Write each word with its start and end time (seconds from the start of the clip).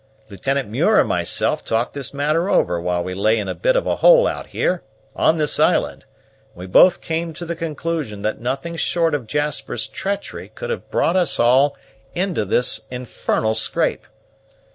Lieutenant 0.29 0.67
Muir 0.67 0.99
and 0.99 1.07
myself 1.07 1.63
talked 1.63 1.93
this 1.93 2.11
matter 2.11 2.49
over 2.49 2.81
while 2.81 3.03
we 3.03 3.13
lay 3.13 3.37
in 3.37 3.47
a 3.47 3.53
bit 3.53 3.75
of 3.75 3.85
a 3.85 3.97
hole 3.97 4.25
out 4.25 4.47
here, 4.47 4.81
on 5.15 5.37
this 5.37 5.59
island; 5.59 6.05
and 6.05 6.59
we 6.59 6.65
both 6.65 7.01
came 7.01 7.33
to 7.33 7.45
the 7.45 7.55
conclusion 7.55 8.23
that 8.23 8.41
nothing 8.41 8.75
short 8.77 9.13
of 9.13 9.27
Jasper's 9.27 9.85
treachery 9.85 10.51
could 10.55 10.71
have 10.71 10.89
brought 10.89 11.15
us 11.15 11.39
all 11.39 11.77
into 12.15 12.45
this 12.45 12.87
infernal 12.89 13.53
scrape. 13.53 14.07